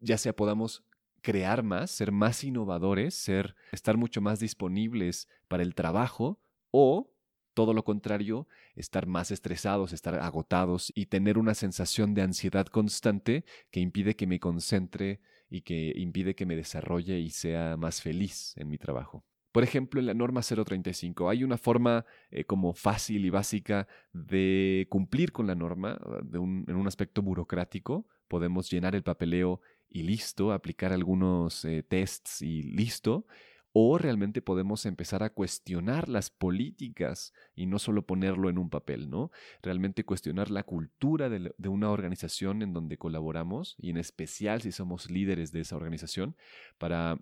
ya 0.00 0.18
sea 0.18 0.34
podamos 0.34 0.84
crear 1.24 1.62
más, 1.62 1.90
ser 1.90 2.12
más 2.12 2.44
innovadores, 2.44 3.14
ser, 3.14 3.56
estar 3.72 3.96
mucho 3.96 4.20
más 4.20 4.38
disponibles 4.38 5.26
para 5.48 5.62
el 5.62 5.74
trabajo 5.74 6.38
o 6.70 7.10
todo 7.54 7.72
lo 7.72 7.82
contrario, 7.82 8.46
estar 8.76 9.06
más 9.06 9.30
estresados, 9.30 9.92
estar 9.92 10.16
agotados 10.16 10.92
y 10.94 11.06
tener 11.06 11.38
una 11.38 11.54
sensación 11.54 12.12
de 12.12 12.22
ansiedad 12.22 12.66
constante 12.66 13.44
que 13.70 13.80
impide 13.80 14.16
que 14.16 14.26
me 14.26 14.38
concentre 14.38 15.20
y 15.48 15.62
que 15.62 15.94
impide 15.96 16.34
que 16.34 16.46
me 16.46 16.56
desarrolle 16.56 17.20
y 17.20 17.30
sea 17.30 17.76
más 17.78 18.02
feliz 18.02 18.52
en 18.56 18.68
mi 18.68 18.76
trabajo. 18.76 19.24
Por 19.52 19.62
ejemplo, 19.62 20.00
en 20.00 20.06
la 20.06 20.14
norma 20.14 20.42
035 20.42 21.30
hay 21.30 21.44
una 21.44 21.56
forma 21.56 22.04
eh, 22.32 22.44
como 22.44 22.74
fácil 22.74 23.24
y 23.24 23.30
básica 23.30 23.86
de 24.12 24.88
cumplir 24.90 25.30
con 25.30 25.46
la 25.46 25.54
norma 25.54 25.96
de 26.24 26.38
en 26.38 26.74
un 26.74 26.86
aspecto 26.88 27.22
burocrático. 27.22 28.04
Podemos 28.26 28.68
llenar 28.68 28.96
el 28.96 29.04
papeleo 29.04 29.60
y 29.94 30.02
listo, 30.02 30.52
aplicar 30.52 30.92
algunos 30.92 31.64
eh, 31.64 31.84
tests 31.84 32.42
y 32.42 32.62
listo, 32.64 33.26
o 33.72 33.96
realmente 33.96 34.42
podemos 34.42 34.86
empezar 34.86 35.22
a 35.22 35.30
cuestionar 35.30 36.08
las 36.08 36.30
políticas 36.30 37.32
y 37.54 37.66
no 37.66 37.78
solo 37.78 38.04
ponerlo 38.04 38.50
en 38.50 38.58
un 38.58 38.70
papel, 38.70 39.08
¿no? 39.08 39.30
Realmente 39.62 40.04
cuestionar 40.04 40.50
la 40.50 40.64
cultura 40.64 41.28
de, 41.28 41.54
de, 41.56 41.68
una 41.68 41.90
organización 41.90 42.62
en 42.62 42.72
donde 42.72 42.98
colaboramos 42.98 43.76
y 43.78 43.90
en 43.90 43.96
especial 43.96 44.62
si 44.62 44.72
somos 44.72 45.10
líderes 45.10 45.52
de 45.52 45.60
esa 45.60 45.76
organización 45.76 46.36
para 46.76 47.20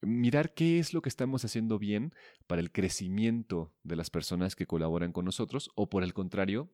mirar 0.00 0.54
qué 0.54 0.78
es 0.78 0.94
lo 0.94 1.02
que 1.02 1.10
estamos 1.10 1.44
haciendo 1.44 1.78
bien 1.78 2.14
para 2.46 2.62
el 2.62 2.72
crecimiento 2.72 3.74
de 3.82 3.96
las 3.96 4.08
personas 4.08 4.56
que 4.56 4.66
colaboran 4.66 5.12
con 5.12 5.26
nosotros 5.26 5.70
o 5.74 5.90
por 5.90 6.02
el 6.02 6.14
contrario, 6.14 6.70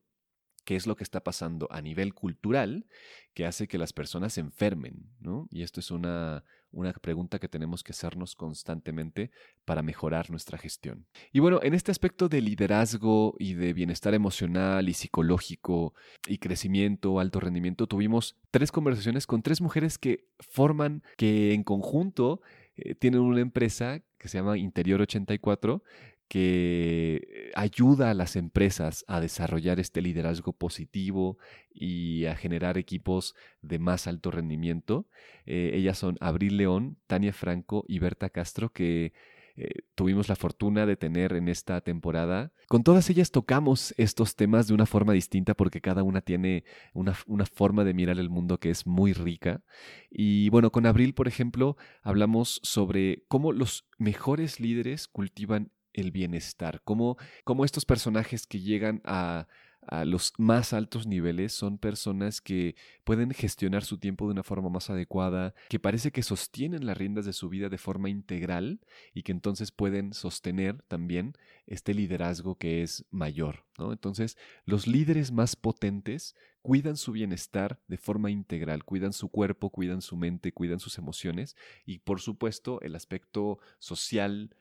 qué 0.63 0.75
es 0.75 0.87
lo 0.87 0.95
que 0.95 1.03
está 1.03 1.23
pasando 1.23 1.67
a 1.71 1.81
nivel 1.81 2.13
cultural 2.13 2.85
que 3.33 3.45
hace 3.45 3.67
que 3.67 3.77
las 3.77 3.93
personas 3.93 4.33
se 4.33 4.41
enfermen, 4.41 5.09
¿no? 5.19 5.47
Y 5.51 5.63
esto 5.63 5.79
es 5.79 5.91
una, 5.91 6.43
una 6.71 6.93
pregunta 6.93 7.39
que 7.39 7.47
tenemos 7.47 7.83
que 7.83 7.91
hacernos 7.91 8.35
constantemente 8.35 9.31
para 9.65 9.81
mejorar 9.81 10.29
nuestra 10.29 10.57
gestión. 10.57 11.05
Y 11.31 11.39
bueno, 11.39 11.59
en 11.63 11.73
este 11.73 11.91
aspecto 11.91 12.29
de 12.29 12.41
liderazgo 12.41 13.35
y 13.39 13.53
de 13.53 13.73
bienestar 13.73 14.13
emocional 14.13 14.89
y 14.89 14.93
psicológico 14.93 15.93
y 16.27 16.37
crecimiento, 16.37 17.19
alto 17.19 17.39
rendimiento, 17.39 17.87
tuvimos 17.87 18.37
tres 18.51 18.71
conversaciones 18.71 19.27
con 19.27 19.41
tres 19.41 19.61
mujeres 19.61 19.97
que 19.97 20.27
forman, 20.39 21.03
que 21.17 21.53
en 21.53 21.63
conjunto 21.63 22.41
eh, 22.75 22.95
tienen 22.95 23.21
una 23.21 23.41
empresa 23.41 24.01
que 24.17 24.27
se 24.27 24.37
llama 24.37 24.57
Interior 24.57 25.01
84, 25.01 25.83
que 26.31 27.51
ayuda 27.55 28.09
a 28.09 28.13
las 28.13 28.37
empresas 28.37 29.03
a 29.09 29.19
desarrollar 29.19 29.81
este 29.81 30.01
liderazgo 30.01 30.53
positivo 30.53 31.37
y 31.73 32.23
a 32.23 32.37
generar 32.37 32.77
equipos 32.77 33.35
de 33.61 33.79
más 33.79 34.07
alto 34.07 34.31
rendimiento. 34.31 35.09
Eh, 35.45 35.71
ellas 35.73 35.97
son 35.97 36.15
Abril 36.21 36.55
León, 36.55 36.95
Tania 37.07 37.33
Franco 37.33 37.83
y 37.85 37.99
Berta 37.99 38.29
Castro, 38.29 38.71
que 38.71 39.11
eh, 39.57 39.81
tuvimos 39.93 40.29
la 40.29 40.37
fortuna 40.37 40.85
de 40.85 40.95
tener 40.95 41.33
en 41.33 41.49
esta 41.49 41.81
temporada. 41.81 42.53
Con 42.69 42.83
todas 42.83 43.09
ellas 43.09 43.31
tocamos 43.31 43.93
estos 43.97 44.37
temas 44.37 44.69
de 44.69 44.73
una 44.73 44.85
forma 44.85 45.11
distinta 45.11 45.53
porque 45.53 45.81
cada 45.81 46.01
una 46.01 46.21
tiene 46.21 46.63
una, 46.93 47.13
una, 47.27 47.45
forma 47.45 47.83
de 47.83 47.93
mirar 47.93 48.19
el 48.19 48.29
mundo 48.29 48.57
que 48.57 48.69
es 48.69 48.87
muy 48.87 49.11
rica. 49.11 49.65
Y 50.09 50.47
bueno, 50.47 50.71
con 50.71 50.85
Abril, 50.85 51.13
por 51.13 51.27
ejemplo, 51.27 51.75
hablamos 52.03 52.61
sobre 52.63 53.25
cómo 53.27 53.51
los 53.51 53.85
mejores 53.97 54.61
líderes 54.61 55.09
cultivan 55.09 55.71
el 55.93 56.11
bienestar, 56.11 56.81
cómo, 56.83 57.17
estos 57.65 57.85
personajes 57.85 58.47
que 58.47 58.59
llegan 58.59 59.01
a, 59.05 59.47
a 59.87 60.05
los 60.05 60.33
más 60.37 60.73
altos 60.73 61.07
niveles 61.07 61.53
son 61.53 61.77
personas 61.77 62.39
que 62.39 62.75
pueden 63.03 63.31
gestionar 63.31 63.83
su 63.83 63.97
tiempo 63.97 64.25
de 64.25 64.33
una 64.33 64.43
forma 64.43 64.69
más 64.69 64.89
adecuada, 64.89 65.55
que 65.69 65.79
parece 65.79 66.11
que 66.11 66.23
sostienen 66.23 66.85
las 66.85 66.97
riendas 66.97 67.25
de 67.25 67.33
su 67.33 67.49
vida 67.49 67.67
de 67.69 67.77
forma 67.77 68.09
integral 68.09 68.79
y 69.13 69.23
que 69.23 69.31
entonces 69.31 69.71
pueden 69.71 70.13
sostener 70.13 70.81
también 70.83 71.33
este 71.65 71.93
liderazgo 71.93 72.55
que 72.55 72.83
es 72.83 73.05
mayor. 73.09 73.65
Entonces, 73.77 74.37
los 74.65 74.85
líderes 74.85 75.31
más 75.31 75.55
potentes 75.55 76.35
cuidan 76.61 76.95
su 76.95 77.11
bienestar 77.11 77.79
de 77.87 77.97
forma 77.97 78.29
integral, 78.29 78.83
cuidan 78.83 79.13
su 79.13 79.29
cuerpo, 79.29 79.71
cuidan 79.71 80.01
su 80.01 80.15
mente, 80.15 80.51
cuidan 80.51 80.79
sus 80.79 80.97
emociones 80.99 81.55
y 81.85 81.99
por 81.99 82.21
supuesto 82.21 82.79
el 82.81 82.95
aspecto 82.95 83.59
social, 83.79 84.55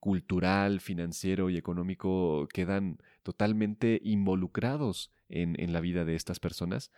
cultural, 0.00 0.80
financiero 0.80 1.50
y 1.50 1.56
económico 1.56 2.48
quedan 2.52 2.98
totalmente 3.22 4.00
involucrados 4.02 5.12
en, 5.28 5.72
la 5.72 5.80
vida 5.80 6.04
de 6.04 6.14
estas 6.14 6.40
personas. 6.40 6.90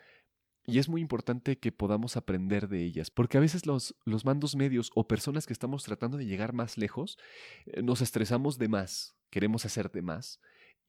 Y 0.66 0.78
es 0.78 0.88
muy 0.88 1.00
importante 1.00 1.58
que 1.58 1.72
podamos 1.72 2.16
aprender 2.16 2.68
de 2.68 2.84
ellas, 2.84 3.10
porque 3.10 3.38
a 3.38 3.40
veces 3.40 3.66
los, 3.66 3.96
los 4.04 4.24
mandos 4.24 4.56
medios 4.56 4.90
o 4.94 5.08
personas 5.08 5.46
que 5.46 5.52
estamos 5.52 5.84
tratando 5.84 6.18
de 6.18 6.26
llegar 6.26 6.52
más 6.52 6.76
lejos, 6.76 7.18
eh, 7.66 7.82
nos 7.82 8.02
estresamos 8.02 8.58
de 8.58 8.68
más, 8.68 9.16
queremos 9.30 9.64
hacer 9.64 9.90
de 9.90 10.02
más 10.02 10.40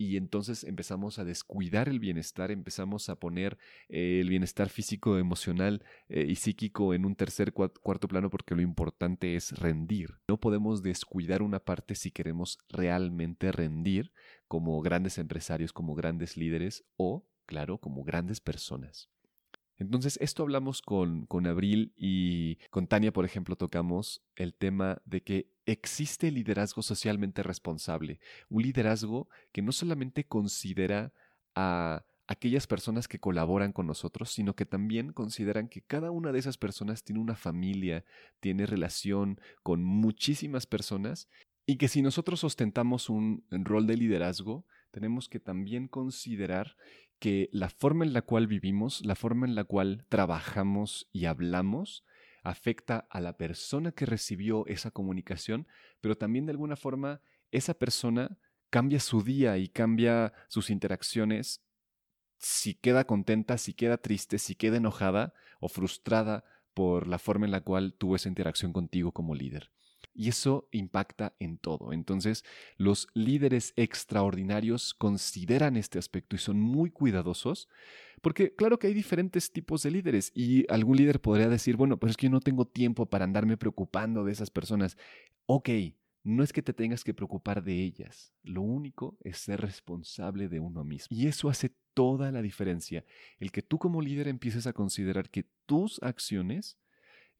y 0.02 0.18
entonces 0.18 0.64
empezamos 0.64 1.20
a 1.20 1.24
descuidar 1.26 1.88
el 1.88 2.00
bienestar, 2.00 2.50
empezamos 2.50 3.08
a 3.08 3.18
poner 3.18 3.60
eh, 3.88 4.20
el 4.20 4.30
bienestar 4.30 4.70
físico, 4.70 5.20
emocional 5.20 5.84
eh, 6.10 6.26
y 6.28 6.36
psíquico 6.38 6.96
en 6.96 7.06
un 7.06 7.16
tercer, 7.16 7.54
cuarto 7.54 8.08
plano 8.08 8.32
porque 8.32 8.56
lo 8.56 8.64
importante 8.64 9.36
es 9.36 9.60
rendir. 9.60 10.18
No 10.28 10.40
podemos 10.40 10.82
descuidar 10.82 11.44
una 11.44 11.60
parte 11.60 11.94
si 11.94 12.10
queremos 12.10 12.58
realmente 12.68 13.52
rendir 13.52 14.12
como 14.48 14.82
grandes 14.82 15.20
empresarios, 15.20 15.72
como 15.72 15.94
grandes 15.94 16.36
líderes 16.36 16.84
o, 16.98 17.28
claro, 17.46 17.78
como 17.78 18.04
grandes 18.04 18.40
personas. 18.40 19.08
Entonces, 19.78 20.18
esto 20.20 20.44
hablamos 20.44 20.82
con, 20.82 21.28
con 21.28 21.46
Abril 21.46 21.94
y 21.96 22.58
con 22.70 22.88
Tania, 22.88 23.14
por 23.14 23.26
ejemplo, 23.26 23.56
tocamos 23.56 24.24
el 24.36 24.56
tema 24.56 25.02
de 25.06 25.22
que 25.22 25.52
existe 25.72 26.32
liderazgo 26.32 26.82
socialmente 26.82 27.44
responsable, 27.44 28.20
un 28.50 28.64
liderazgo 28.64 29.30
que 29.52 29.62
no 29.62 29.72
solamente 29.72 30.26
considera 30.26 31.14
a 31.56 32.06
aquellas 32.28 32.66
personas 32.66 33.08
que 33.08 33.20
colaboran 33.20 33.74
con 33.74 33.88
nosotros, 33.88 34.32
sino 34.32 34.56
que 34.56 34.66
también 34.66 35.12
consideran 35.12 35.68
que 35.68 35.82
cada 35.82 36.12
una 36.12 36.32
de 36.32 36.40
esas 36.40 36.58
personas 36.58 37.04
tiene 37.04 37.20
una 37.20 37.36
familia, 37.36 38.06
tiene 38.40 38.66
relación 38.66 39.40
con 39.64 39.84
muchísimas 39.84 40.66
personas 40.66 41.28
y 41.66 41.78
que 41.78 41.88
si 41.88 42.02
nosotros 42.02 42.44
ostentamos 42.44 43.10
un 43.10 43.46
rol 43.52 43.86
de 43.86 43.98
liderazgo, 43.98 44.66
tenemos 44.92 45.30
que 45.30 45.40
también 45.40 45.88
considerar 45.88 46.76
que 47.20 47.50
la 47.52 47.70
forma 47.70 48.04
en 48.04 48.14
la 48.14 48.24
cual 48.24 48.48
vivimos, 48.48 49.06
la 49.06 49.16
forma 49.16 49.46
en 49.46 49.54
la 49.54 49.64
cual 49.64 50.06
trabajamos 50.10 51.08
y 51.14 51.26
hablamos, 51.26 52.04
afecta 52.44 53.08
a 53.10 53.20
la 53.20 53.38
persona 53.38 53.92
que 53.92 54.06
recibió 54.06 54.66
esa 54.68 54.92
comunicación, 54.92 55.68
pero 56.00 56.18
también 56.18 56.46
de 56.46 56.52
alguna 56.52 56.76
forma 56.76 57.22
esa 57.52 57.74
persona 57.74 58.38
cambia 58.70 59.00
su 59.00 59.22
día 59.22 59.58
y 59.58 59.68
cambia 59.68 60.34
sus 60.48 60.70
interacciones 60.70 61.62
si 62.38 62.74
queda 62.74 63.06
contenta, 63.06 63.58
si 63.58 63.74
queda 63.74 63.98
triste, 63.98 64.40
si 64.40 64.56
queda 64.56 64.78
enojada 64.78 65.34
o 65.60 65.70
frustrada 65.70 66.44
por 66.74 67.08
la 67.08 67.20
forma 67.20 67.46
en 67.46 67.52
la 67.52 67.62
cual 67.62 67.94
tuvo 67.94 68.16
esa 68.16 68.30
interacción 68.30 68.74
contigo 68.74 69.12
como 69.12 69.36
líder. 69.36 69.72
Y 70.14 70.30
eso 70.30 70.68
impacta 70.72 71.36
en 71.40 71.58
todo. 71.58 71.94
Entonces, 71.94 72.44
los 72.78 73.08
líderes 73.14 73.74
extraordinarios 73.78 74.94
consideran 74.94 75.78
este 75.78 76.00
aspecto 76.00 76.36
y 76.36 76.40
son 76.40 76.60
muy 76.60 76.90
cuidadosos, 76.90 77.70
porque 78.22 78.54
claro 78.54 78.78
que 78.78 78.88
hay 78.88 78.94
diferentes 78.94 79.52
tipos 79.52 79.84
de 79.84 79.92
líderes 79.92 80.32
y 80.36 80.72
algún 80.72 80.98
líder 80.98 81.22
podría 81.22 81.50
decir, 81.50 81.78
bueno, 81.78 81.98
pues 81.98 82.12
es 82.12 82.18
que 82.18 82.28
yo 82.28 82.32
no 82.32 82.42
tengo 82.42 82.66
tiempo 82.66 83.06
para 83.06 83.26
andarme 83.26 83.58
preocupando 83.58 84.24
de 84.26 84.32
esas 84.32 84.52
personas. 84.52 84.98
Ok, 85.46 85.70
no 86.24 86.44
es 86.44 86.54
que 86.54 86.62
te 86.62 86.74
tengas 86.74 87.04
que 87.04 87.14
preocupar 87.14 87.64
de 87.64 87.82
ellas, 87.82 88.34
lo 88.44 88.62
único 88.62 89.18
es 89.22 89.38
ser 89.38 89.62
responsable 89.62 90.50
de 90.50 90.60
uno 90.60 90.84
mismo. 90.84 91.16
Y 91.16 91.28
eso 91.28 91.50
hace 91.50 91.74
toda 91.94 92.32
la 92.32 92.42
diferencia, 92.42 93.06
el 93.40 93.52
que 93.52 93.62
tú 93.62 93.80
como 93.80 94.02
líder 94.02 94.28
empieces 94.28 94.68
a 94.68 94.74
considerar 94.74 95.30
que 95.30 95.48
tus 95.66 96.02
acciones 96.04 96.78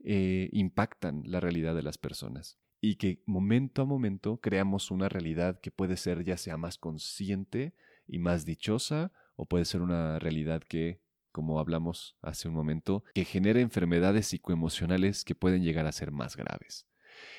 eh, 0.04 0.50
impactan 0.52 1.22
la 1.26 1.40
realidad 1.40 1.76
de 1.76 1.84
las 1.84 2.00
personas 2.00 2.61
y 2.82 2.96
que 2.96 3.22
momento 3.28 3.84
a 3.84 3.86
momento 3.86 4.42
creamos 4.42 4.90
una 4.90 5.08
realidad 5.08 5.60
que 5.62 5.72
puede 5.72 5.96
ser 5.96 6.24
ya 6.24 6.36
sea 6.36 6.58
más 6.58 6.78
consciente 6.78 7.76
y 8.08 8.18
más 8.18 8.44
dichosa 8.44 9.14
o 9.36 9.46
puede 9.46 9.66
ser 9.66 9.82
una 9.82 10.20
realidad 10.20 10.64
que, 10.64 11.00
como 11.32 11.60
hablamos 11.60 12.18
hace 12.22 12.48
un 12.48 12.56
momento, 12.56 13.04
que 13.14 13.24
genera 13.24 13.62
enfermedades 13.62 14.28
psicoemocionales 14.28 15.24
que 15.24 15.36
pueden 15.36 15.64
llegar 15.64 15.86
a 15.86 15.92
ser 15.92 16.12
más 16.12 16.36
graves. 16.36 16.88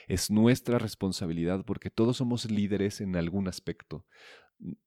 Es 0.06 0.30
nuestra 0.30 0.78
responsabilidad 0.78 1.64
porque 1.64 1.90
todos 1.90 2.18
somos 2.18 2.50
líderes 2.50 3.00
en 3.00 3.16
algún 3.16 3.48
aspecto 3.48 4.06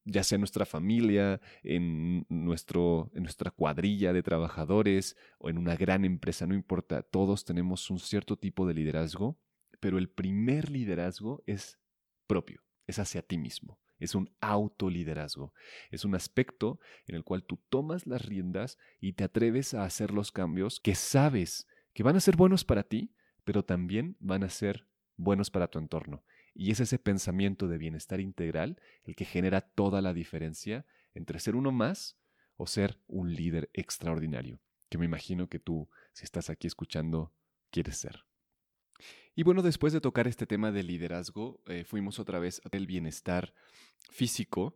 ya 0.05 0.23
sea 0.23 0.37
en 0.37 0.41
nuestra 0.41 0.65
familia, 0.65 1.41
en, 1.63 2.25
nuestro, 2.29 3.11
en 3.13 3.23
nuestra 3.23 3.51
cuadrilla 3.51 4.13
de 4.13 4.23
trabajadores 4.23 5.17
o 5.37 5.49
en 5.49 5.57
una 5.57 5.75
gran 5.75 6.05
empresa, 6.05 6.47
no 6.47 6.55
importa, 6.55 7.01
todos 7.01 7.45
tenemos 7.45 7.89
un 7.89 7.99
cierto 7.99 8.37
tipo 8.37 8.65
de 8.67 8.73
liderazgo, 8.73 9.37
pero 9.85 9.99
el 9.99 10.09
primer 10.09 10.71
liderazgo 10.71 11.43
es 11.45 11.77
propio, 12.25 12.63
es 12.87 12.97
hacia 12.97 13.21
ti 13.21 13.37
mismo. 13.37 13.79
Es 13.99 14.15
un 14.15 14.31
autoliderazgo. 14.41 15.53
Es 15.91 16.05
un 16.05 16.15
aspecto 16.15 16.79
en 17.05 17.13
el 17.13 17.23
cual 17.23 17.43
tú 17.43 17.61
tomas 17.69 18.07
las 18.07 18.25
riendas 18.25 18.79
y 18.99 19.13
te 19.13 19.25
atreves 19.25 19.75
a 19.75 19.83
hacer 19.83 20.09
los 20.09 20.31
cambios 20.31 20.79
que 20.79 20.95
sabes 20.95 21.67
que 21.93 22.01
van 22.01 22.15
a 22.15 22.19
ser 22.19 22.35
buenos 22.35 22.65
para 22.65 22.81
ti, 22.81 23.13
pero 23.43 23.63
también 23.63 24.17
van 24.19 24.43
a 24.43 24.49
ser 24.49 24.87
buenos 25.17 25.51
para 25.51 25.67
tu 25.67 25.77
entorno. 25.77 26.25
Y 26.55 26.71
es 26.71 26.79
ese 26.79 26.97
pensamiento 26.97 27.67
de 27.67 27.77
bienestar 27.77 28.19
integral 28.19 28.81
el 29.03 29.15
que 29.15 29.25
genera 29.25 29.61
toda 29.61 30.01
la 30.01 30.15
diferencia 30.15 30.87
entre 31.13 31.39
ser 31.39 31.55
uno 31.55 31.71
más 31.71 32.17
o 32.55 32.65
ser 32.65 32.99
un 33.05 33.35
líder 33.35 33.69
extraordinario, 33.73 34.59
que 34.89 34.97
me 34.97 35.05
imagino 35.05 35.47
que 35.47 35.59
tú, 35.59 35.91
si 36.11 36.23
estás 36.23 36.49
aquí 36.49 36.65
escuchando, 36.65 37.31
quieres 37.69 37.97
ser. 37.97 38.25
Y 39.35 39.43
bueno, 39.43 39.61
después 39.61 39.91
de 39.91 40.01
tocar 40.01 40.27
este 40.27 40.45
tema 40.45 40.71
del 40.71 40.87
liderazgo, 40.87 41.61
eh, 41.67 41.83
fuimos 41.83 42.19
otra 42.19 42.39
vez 42.39 42.61
al 42.71 42.87
bienestar 42.87 43.53
físico. 44.09 44.75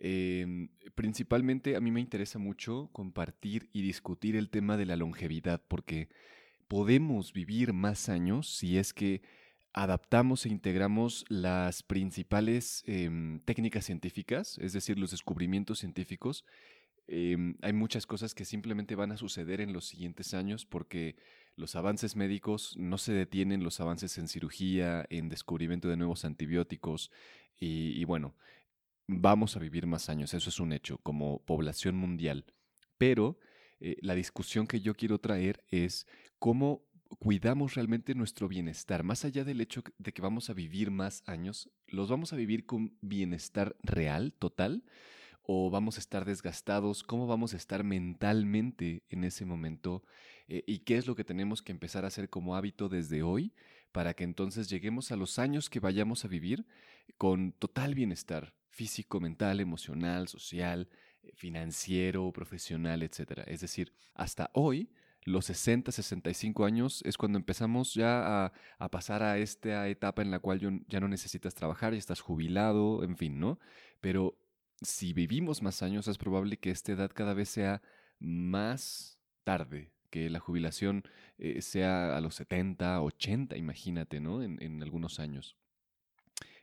Em, 0.00 0.70
principalmente 0.96 1.76
a 1.76 1.80
mí 1.80 1.92
me 1.92 2.00
interesa 2.00 2.40
mucho 2.40 2.90
compartir 2.92 3.70
y 3.72 3.82
discutir 3.82 4.34
el 4.34 4.50
tema 4.50 4.76
de 4.76 4.86
la 4.86 4.96
longevidad, 4.96 5.62
porque 5.68 6.08
podemos 6.66 7.32
vivir 7.32 7.72
más 7.72 8.08
años 8.08 8.48
si 8.48 8.76
es 8.76 8.92
que 8.92 9.22
adaptamos 9.72 10.44
e 10.44 10.48
integramos 10.48 11.24
las 11.28 11.84
principales 11.84 12.82
em, 12.86 13.38
técnicas 13.40 13.84
científicas, 13.84 14.58
es 14.58 14.72
decir, 14.72 14.98
los 14.98 15.12
descubrimientos 15.12 15.78
científicos, 15.78 16.44
Em, 17.08 17.56
hay 17.62 17.72
muchas 17.72 18.06
cosas 18.06 18.34
que 18.34 18.44
simplemente 18.44 18.94
van 18.94 19.12
a 19.12 19.16
suceder 19.16 19.60
en 19.60 19.72
los 19.72 19.86
siguientes 19.86 20.34
años 20.34 20.64
porque 20.64 21.16
los 21.56 21.76
avances 21.76 22.16
médicos 22.16 22.76
no 22.76 22.98
se 22.98 23.12
detienen, 23.12 23.64
los 23.64 23.80
avances 23.80 24.18
en 24.18 24.28
cirugía, 24.28 25.04
en 25.10 25.28
descubrimiento 25.28 25.88
de 25.88 25.96
nuevos 25.96 26.24
antibióticos 26.24 27.10
y, 27.58 28.04
bueno, 28.04 28.34
vamos 29.06 29.56
a 29.56 29.60
vivir 29.60 29.86
más 29.86 30.08
años, 30.08 30.34
eso 30.34 30.48
es 30.48 30.58
un 30.58 30.72
hecho 30.72 30.98
como 30.98 31.44
población 31.44 31.96
mundial. 31.96 32.44
Pero 32.98 33.38
eh, 33.78 33.96
la 34.00 34.14
discusión 34.14 34.66
que 34.66 34.80
yo 34.80 34.94
quiero 34.94 35.18
traer 35.18 35.64
es 35.68 36.06
cómo 36.38 36.84
cuidamos 37.18 37.74
realmente 37.74 38.14
nuestro 38.14 38.48
bienestar, 38.48 39.04
más 39.04 39.24
allá 39.24 39.44
del 39.44 39.60
hecho 39.60 39.82
de 39.98 40.12
que 40.12 40.22
vamos 40.22 40.50
a 40.50 40.54
vivir 40.54 40.90
más 40.90 41.22
años, 41.26 41.70
los 41.86 42.08
vamos 42.08 42.32
a 42.32 42.36
vivir 42.36 42.66
con 42.66 42.96
bienestar 43.00 43.76
real, 43.82 44.32
total, 44.32 44.84
o 45.42 45.70
vamos 45.70 45.96
a 45.96 46.00
estar 46.00 46.24
desgastados, 46.24 47.02
cómo 47.02 47.26
vamos 47.26 47.54
a 47.54 47.56
estar 47.56 47.84
mentalmente 47.84 49.04
en 49.10 49.24
ese 49.24 49.44
momento 49.44 50.02
eh, 50.48 50.62
y 50.66 50.80
qué 50.80 50.96
es 50.96 51.06
lo 51.06 51.14
que 51.14 51.24
tenemos 51.24 51.62
que 51.62 51.72
empezar 51.72 52.04
a 52.04 52.08
hacer 52.08 52.28
como 52.28 52.56
hábito 52.56 52.88
desde 52.88 53.22
hoy 53.22 53.52
para 53.92 54.14
que 54.14 54.24
entonces 54.24 54.68
lleguemos 54.68 55.12
a 55.12 55.16
los 55.16 55.38
años 55.38 55.68
que 55.68 55.80
vayamos 55.80 56.24
a 56.24 56.28
vivir 56.28 56.66
con 57.18 57.52
total 57.52 57.94
bienestar 57.94 58.54
físico, 58.70 59.20
mental, 59.20 59.60
emocional, 59.60 60.28
social, 60.28 60.88
eh, 61.22 61.32
financiero, 61.34 62.32
profesional, 62.32 63.02
etc. 63.02 63.42
Es 63.46 63.60
decir, 63.60 63.92
hasta 64.14 64.50
hoy 64.54 64.90
los 65.24 65.44
60, 65.44 65.92
65 65.92 66.64
años 66.64 67.02
es 67.04 67.16
cuando 67.16 67.38
empezamos 67.38 67.94
ya 67.94 68.46
a, 68.46 68.52
a, 68.78 68.88
pasar 68.90 69.22
a 69.22 69.38
esta 69.38 69.86
etapa 69.88 70.22
en 70.22 70.30
la 70.30 70.40
cual 70.40 70.82
ya 70.88 71.00
no 71.00 71.06
necesitas 71.06 71.54
trabajar, 71.54 71.92
ya 71.92 71.98
estás 71.98 72.20
jubilado, 72.20 73.04
en 73.04 73.16
fin, 73.16 73.38
¿no? 73.38 73.60
Pero 74.00 74.36
si 74.80 75.12
vivimos 75.12 75.62
más 75.62 75.82
años, 75.82 76.08
es 76.08 76.18
probable 76.18 76.56
que 76.58 76.70
esta 76.70 76.92
edad 76.92 77.10
cada 77.14 77.34
vez 77.34 77.50
sea 77.50 77.82
más 78.18 79.18
tarde, 79.44 79.91
que 80.12 80.30
la 80.30 80.38
jubilación 80.38 81.02
eh, 81.38 81.62
sea 81.62 82.16
a 82.16 82.20
los 82.20 82.36
70, 82.36 83.02
80, 83.02 83.56
imagínate, 83.56 84.20
¿no? 84.20 84.42
en 84.44 84.82
algunos 84.82 85.18
años. 85.18 85.56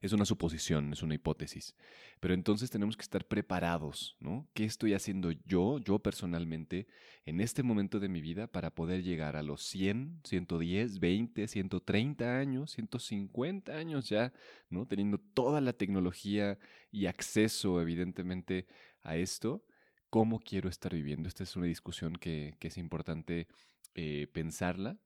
Es 0.01 0.13
una 0.13 0.24
suposición, 0.24 0.94
es 0.94 1.03
una 1.03 1.15
hipótesis. 1.15 1.75
Pero 2.22 2.34
entonces 2.34 2.70
tenemos 2.70 2.96
que 2.96 3.01
estar 3.01 3.25
preparados, 3.27 4.15
¿no? 4.22 4.48
¿Qué 4.53 4.63
estoy 4.63 4.94
haciendo 4.94 5.32
yo, 5.46 5.79
yo 5.79 6.00
personalmente, 6.00 6.88
en 7.25 7.41
este 7.41 7.63
momento 7.63 8.00
de 8.00 8.08
mi 8.08 8.22
vida 8.22 8.48
para 8.48 8.74
poder 8.74 9.03
llegar 9.03 9.36
a 9.36 9.44
los 9.44 9.62
100, 9.63 10.22
110, 10.24 11.00
20, 11.00 11.48
130 11.48 12.39
años, 12.39 12.72
150 12.72 13.74
años 13.74 14.08
ya, 14.08 14.32
¿no? 14.70 14.86
Teniendo 14.88 15.18
toda 15.18 15.60
la 15.60 15.74
tecnología 15.74 16.58
y 16.91 17.08
acceso, 17.08 17.82
evidentemente, 17.82 18.68
a 19.01 19.18
esto. 19.18 19.65
¿Cómo 20.09 20.39
quiero 20.39 20.69
estar 20.69 20.93
viviendo? 20.93 21.27
Esta 21.27 21.43
es 21.43 21.55
una 21.55 21.67
discusión 21.67 22.13
que, 22.13 22.55
es 22.59 22.77
importante 22.77 23.47
eh, 23.95 24.27
pensarla. 24.31 24.97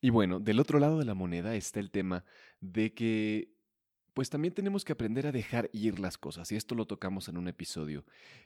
Y 0.00 0.10
bueno, 0.10 0.40
del 0.40 0.60
otro 0.60 0.78
lado 0.78 0.98
de 0.98 1.04
la 1.04 1.14
moneda 1.14 1.54
está 1.56 1.80
el 1.80 1.90
tema 1.90 2.24
de 2.60 2.94
que 2.94 3.52
pues 4.14 4.30
también 4.30 4.54
tenemos 4.54 4.84
que 4.84 4.92
aprender 4.92 5.26
a 5.26 5.32
dejar 5.32 5.70
ir 5.72 5.98
las 5.98 6.18
cosas, 6.18 6.50
y 6.52 6.56
esto 6.56 6.74
lo 6.74 6.86
tocamos 6.86 7.28
en 7.28 7.36
un 7.36 7.48
episodio, 7.48 8.04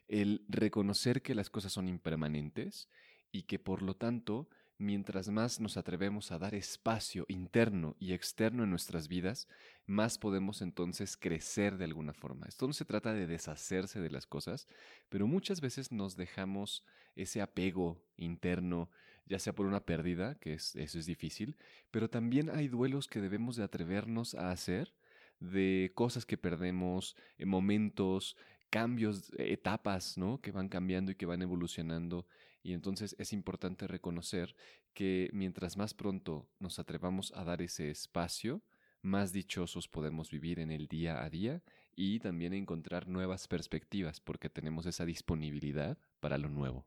el 0.09 0.45
reconocer 0.49 1.23
que 1.23 1.35
las 1.35 1.51
cosas 1.51 1.73
son 1.73 1.89
impermanentes 1.89 2.89
y 3.33 3.43
que 3.43 3.59
por 3.59 3.83
lo 3.83 3.97
tanto, 3.97 4.49
mientras 4.79 5.29
más 5.29 5.61
nos 5.61 5.77
atrevemos 5.77 6.33
a 6.33 6.39
dar 6.39 6.55
espacio 6.55 7.25
interno 7.29 7.97
y 7.99 8.13
externo 8.13 8.65
en 8.65 8.71
nuestras 8.71 9.09
vidas, 9.09 9.49
más 9.87 10.19
podemos 10.19 10.63
entonces 10.63 11.17
crecer 11.17 11.77
de 11.79 11.85
alguna 11.85 12.13
forma. 12.13 12.47
Esto 12.47 12.67
no 12.67 12.73
se 12.73 12.85
trata 12.85 13.13
de 13.13 13.27
deshacerse 13.27 14.01
de 14.01 14.11
las 14.11 14.27
cosas, 14.27 14.67
pero 15.09 15.27
muchas 15.27 15.61
veces 15.61 15.93
nos 15.93 16.17
dejamos 16.17 16.85
ese 17.15 17.41
apego 17.41 18.03
interno, 18.17 18.91
ya 19.27 19.39
sea 19.39 19.55
por 19.55 19.67
una 19.67 19.85
pérdida, 19.85 20.37
que 20.37 20.55
es, 20.55 20.75
eso 20.77 20.99
es 20.99 21.07
difícil, 21.07 21.57
pero 21.91 22.11
también 22.11 22.51
hay 22.51 22.69
duelos 22.69 23.09
que 23.09 23.21
debemos 23.21 23.57
de 23.57 23.65
atrevernos 23.65 24.35
a 24.35 24.51
hacer 24.51 24.93
de 25.41 25.93
cosas 25.95 26.27
que 26.27 26.39
perdemos, 26.39 27.17
eh, 27.39 27.47
momentos, 27.47 28.37
cambios, 28.71 29.31
etapas, 29.39 30.19
¿no? 30.19 30.41
Que 30.41 30.51
van 30.51 30.69
cambiando 30.69 31.13
y 31.13 31.15
que 31.15 31.27
van 31.27 31.43
evolucionando. 31.43 32.27
Y 32.65 32.73
entonces 32.73 33.15
es 33.21 33.33
importante 33.33 33.87
reconocer 33.87 34.57
que 34.93 35.31
mientras 35.33 35.77
más 35.77 35.95
pronto 35.95 36.49
nos 36.59 36.81
atrevamos 36.81 37.33
a 37.37 37.45
dar 37.45 37.63
ese 37.63 37.91
espacio, 37.91 38.61
más 39.03 39.33
dichosos 39.33 39.87
podemos 39.87 40.31
vivir 40.31 40.59
en 40.59 40.73
el 40.73 40.89
día 40.89 41.23
a 41.23 41.31
día 41.31 41.63
y 41.95 42.19
también 42.19 42.55
encontrar 42.55 43.07
nuevas 43.07 43.47
perspectivas 43.47 44.19
porque 44.19 44.51
tenemos 44.51 44.87
esa 44.87 45.05
disponibilidad 45.05 45.97
para 46.19 46.39
lo 46.39 46.49
nuevo. 46.49 46.85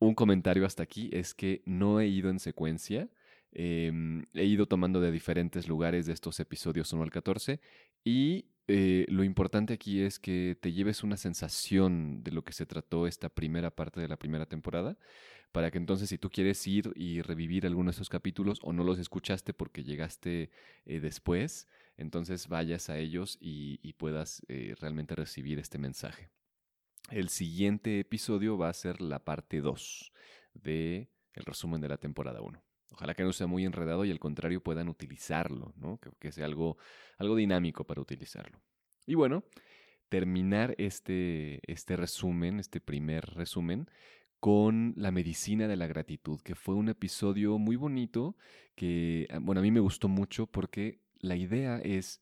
Un 0.00 0.16
comentario 0.16 0.66
hasta 0.66 0.82
aquí 0.82 1.10
es 1.12 1.32
que 1.32 1.62
no 1.64 2.00
he 2.00 2.08
ido 2.08 2.30
en 2.30 2.40
secuencia, 2.40 3.08
Em, 3.52 4.26
he 4.34 4.44
ido 4.44 4.66
tomando 4.66 5.00
de 5.00 5.10
diferentes 5.10 5.68
lugares 5.68 6.06
de 6.06 6.12
estos 6.12 6.38
episodios 6.40 6.92
1 6.92 7.02
al 7.02 7.10
14 7.10 7.60
y 8.04 8.46
eh, 8.68 9.06
lo 9.08 9.24
importante 9.24 9.72
aquí 9.72 10.02
es 10.02 10.18
que 10.18 10.56
te 10.60 10.72
lleves 10.72 11.02
una 11.02 11.16
sensación 11.16 12.22
de 12.22 12.32
lo 12.32 12.44
que 12.44 12.52
se 12.52 12.66
trató 12.66 13.06
esta 13.06 13.30
primera 13.30 13.70
parte 13.70 14.00
de 14.00 14.08
la 14.08 14.18
primera 14.18 14.46
temporada, 14.46 14.98
para 15.52 15.70
que 15.70 15.78
entonces 15.78 16.10
si 16.10 16.18
tú 16.18 16.28
quieres 16.28 16.66
ir 16.66 16.92
y 16.94 17.22
revivir 17.22 17.64
alguno 17.66 17.90
de 17.90 17.94
esos 17.94 18.10
capítulos 18.10 18.60
o 18.62 18.74
no 18.74 18.84
los 18.84 18.98
escuchaste 18.98 19.54
porque 19.54 19.84
llegaste 19.84 20.50
eh, 20.84 21.00
después, 21.00 21.66
entonces 21.96 22.48
vayas 22.48 22.90
a 22.90 22.98
ellos 22.98 23.38
y, 23.40 23.92
puedas 23.94 24.42
eh, 24.48 24.74
realmente 24.78 25.14
recibir 25.14 25.58
este 25.58 25.78
mensaje. 25.78 26.30
El 27.10 27.30
siguiente 27.30 28.00
episodio 28.00 28.58
va 28.58 28.68
a 28.68 28.74
ser 28.74 29.00
la 29.00 29.24
parte 29.24 29.62
2 29.62 30.12
de 30.52 31.08
el 31.32 31.44
resumen 31.44 31.80
de 31.80 31.88
la 31.88 31.96
temporada 31.96 32.42
1. 32.42 32.62
Ojalá 32.98 33.14
que 33.14 33.22
no 33.22 33.32
sea 33.32 33.46
muy 33.46 33.64
enredado 33.64 34.04
y 34.04 34.10
al 34.10 34.18
contrario 34.18 34.60
puedan 34.60 34.88
utilizarlo, 34.88 35.72
¿no? 35.76 36.00
que, 36.18 36.32
sea 36.32 36.46
algo, 36.46 36.78
algo 37.16 37.36
dinámico 37.36 37.84
para 37.84 38.00
utilizarlo. 38.00 38.60
Y 39.06 39.14
bueno, 39.14 39.44
terminar 40.08 40.74
este, 40.78 41.60
este 41.70 41.94
resumen, 41.94 42.58
este 42.58 42.80
primer 42.80 43.24
resumen, 43.36 43.88
con 44.40 44.94
la 44.96 45.12
medicina 45.12 45.68
de 45.68 45.76
la 45.76 45.86
gratitud, 45.86 46.40
que 46.40 46.56
fue 46.56 46.74
un 46.74 46.88
episodio 46.88 47.56
muy 47.56 47.76
bonito, 47.76 48.36
que, 48.74 49.28
ah, 49.30 49.38
bueno, 49.40 49.60
a 49.60 49.62
mí 49.62 49.70
me 49.70 49.78
gustó 49.78 50.08
mucho 50.08 50.48
porque 50.48 50.98
la 51.20 51.36
idea 51.36 51.78
es 51.78 52.20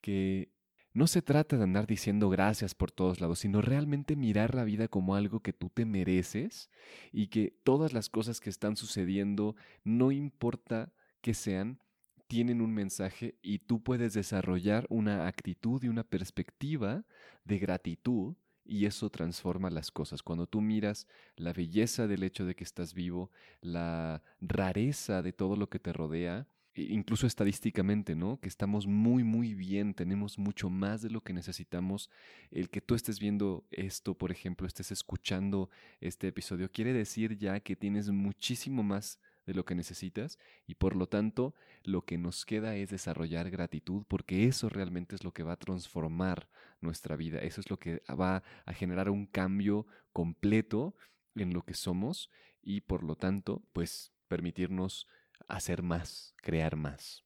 que 0.00 0.51
no 0.94 1.06
se 1.06 1.22
trata 1.22 1.56
de 1.56 1.62
andar 1.62 1.86
diciendo 1.86 2.28
gracias 2.28 2.74
por 2.74 2.90
todos 2.90 3.20
lados, 3.20 3.40
sino 3.40 3.62
realmente 3.62 4.16
mirar 4.16 4.54
la 4.54 4.64
vida 4.64 4.88
como 4.88 5.14
algo 5.14 5.40
que 5.40 5.52
tú 5.52 5.70
te 5.70 5.84
mereces 5.84 6.70
y 7.12 7.28
que 7.28 7.56
todas 7.64 7.92
las 7.92 8.08
cosas 8.08 8.40
que 8.40 8.50
están 8.50 8.76
sucediendo, 8.76 9.56
no 9.84 10.12
importa 10.12 10.92
que 11.20 11.34
sean, 11.34 11.78
tienen 12.26 12.60
un 12.60 12.72
mensaje 12.72 13.36
y 13.42 13.58
tú 13.58 13.82
puedes 13.82 14.14
desarrollar 14.14 14.86
una 14.88 15.26
actitud 15.26 15.82
y 15.82 15.88
una 15.88 16.04
perspectiva 16.04 17.04
de 17.44 17.58
gratitud 17.58 18.34
y 18.64 18.86
eso 18.86 19.10
transforma 19.10 19.70
las 19.70 19.90
cosas. 19.90 20.22
Cuando 20.22 20.46
tú 20.46 20.60
miras 20.60 21.06
la 21.36 21.52
belleza 21.52 22.06
del 22.06 22.22
hecho 22.22 22.44
de 22.44 22.54
que 22.54 22.64
estás 22.64 22.94
vivo, 22.94 23.30
la 23.60 24.22
rareza 24.40 25.22
de 25.22 25.32
todo 25.32 25.56
lo 25.56 25.68
que 25.68 25.78
te 25.78 25.92
rodea, 25.92 26.46
incluso 26.74 27.26
estadísticamente, 27.26 28.14
¿no? 28.14 28.40
Que 28.40 28.48
estamos 28.48 28.86
muy, 28.86 29.24
muy 29.24 29.54
bien, 29.54 29.94
tenemos 29.94 30.38
mucho 30.38 30.70
más 30.70 31.02
de 31.02 31.10
lo 31.10 31.22
que 31.22 31.32
necesitamos. 31.32 32.10
El 32.50 32.70
que 32.70 32.80
tú 32.80 32.94
estés 32.94 33.20
viendo 33.20 33.66
esto, 33.70 34.14
por 34.14 34.30
ejemplo, 34.30 34.66
estés 34.66 34.90
escuchando 34.90 35.70
este 36.00 36.28
episodio, 36.28 36.70
quiere 36.70 36.92
decir 36.92 37.36
ya 37.36 37.60
que 37.60 37.76
tienes 37.76 38.10
muchísimo 38.10 38.82
más 38.82 39.18
de 39.46 39.54
lo 39.54 39.64
que 39.64 39.74
necesitas 39.74 40.38
y 40.66 40.76
por 40.76 40.94
lo 40.94 41.08
tanto 41.08 41.54
lo 41.82 42.02
que 42.02 42.16
nos 42.16 42.44
queda 42.44 42.76
es 42.76 42.90
desarrollar 42.90 43.50
gratitud 43.50 44.04
porque 44.06 44.46
eso 44.46 44.68
realmente 44.68 45.16
es 45.16 45.24
lo 45.24 45.32
que 45.32 45.42
va 45.42 45.54
a 45.54 45.58
transformar 45.58 46.48
nuestra 46.80 47.16
vida, 47.16 47.40
eso 47.40 47.60
es 47.60 47.68
lo 47.68 47.78
que 47.78 48.02
va 48.08 48.42
a 48.66 48.72
generar 48.72 49.10
un 49.10 49.26
cambio 49.26 49.86
completo 50.12 50.94
en 51.34 51.52
lo 51.52 51.62
que 51.62 51.74
somos 51.74 52.30
y 52.62 52.82
por 52.82 53.02
lo 53.02 53.16
tanto 53.16 53.62
pues 53.72 54.12
permitirnos 54.28 55.08
hacer 55.52 55.82
más, 55.82 56.34
crear 56.38 56.76
más. 56.76 57.24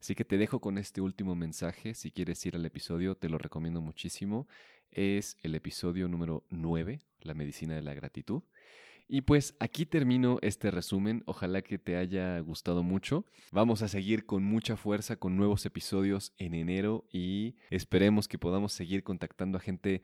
Así 0.00 0.14
que 0.14 0.24
te 0.24 0.36
dejo 0.36 0.60
con 0.60 0.78
este 0.78 1.00
último 1.00 1.34
mensaje. 1.34 1.94
Si 1.94 2.10
quieres 2.10 2.44
ir 2.44 2.56
al 2.56 2.66
episodio, 2.66 3.14
te 3.14 3.28
lo 3.28 3.38
recomiendo 3.38 3.80
muchísimo. 3.80 4.48
Es 4.90 5.36
el 5.42 5.54
episodio 5.54 6.08
número 6.08 6.44
9, 6.50 7.00
La 7.20 7.34
medicina 7.34 7.74
de 7.74 7.82
la 7.82 7.94
gratitud. 7.94 8.42
Y 9.08 9.22
pues 9.22 9.54
aquí 9.60 9.86
termino 9.86 10.38
este 10.42 10.70
resumen. 10.70 11.22
Ojalá 11.26 11.62
que 11.62 11.78
te 11.78 11.96
haya 11.96 12.38
gustado 12.40 12.82
mucho. 12.82 13.26
Vamos 13.52 13.82
a 13.82 13.88
seguir 13.88 14.26
con 14.26 14.42
mucha 14.42 14.76
fuerza 14.76 15.16
con 15.16 15.36
nuevos 15.36 15.64
episodios 15.66 16.32
en 16.38 16.54
enero 16.54 17.04
y 17.12 17.56
esperemos 17.70 18.26
que 18.26 18.38
podamos 18.38 18.72
seguir 18.72 19.04
contactando 19.04 19.58
a 19.58 19.60
gente 19.60 20.02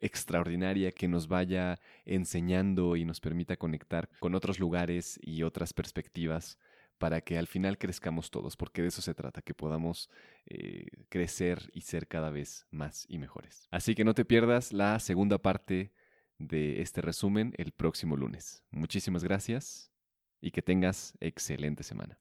extraordinaria 0.00 0.92
que 0.92 1.08
nos 1.08 1.26
vaya 1.26 1.80
enseñando 2.04 2.96
y 2.96 3.04
nos 3.04 3.20
permita 3.20 3.56
conectar 3.56 4.08
con 4.20 4.34
otros 4.34 4.60
lugares 4.60 5.18
y 5.22 5.42
otras 5.42 5.72
perspectivas 5.72 6.58
para 7.00 7.22
que 7.22 7.38
al 7.38 7.46
final 7.46 7.78
crezcamos 7.78 8.30
todos, 8.30 8.58
porque 8.58 8.82
de 8.82 8.88
eso 8.88 9.00
se 9.00 9.14
trata, 9.14 9.40
que 9.40 9.54
podamos 9.54 10.10
eh, 10.44 10.86
crecer 11.08 11.70
y 11.72 11.80
ser 11.80 12.06
cada 12.06 12.30
vez 12.30 12.66
más 12.70 13.06
y 13.08 13.18
mejores. 13.18 13.66
Así 13.70 13.94
que 13.94 14.04
no 14.04 14.12
te 14.12 14.26
pierdas 14.26 14.74
la 14.74 15.00
segunda 15.00 15.38
parte 15.38 15.92
de 16.38 16.82
este 16.82 17.00
resumen 17.00 17.54
el 17.56 17.72
próximo 17.72 18.16
lunes. 18.16 18.62
Muchísimas 18.70 19.24
gracias 19.24 19.90
y 20.42 20.50
que 20.50 20.60
tengas 20.60 21.16
excelente 21.20 21.84
semana. 21.84 22.18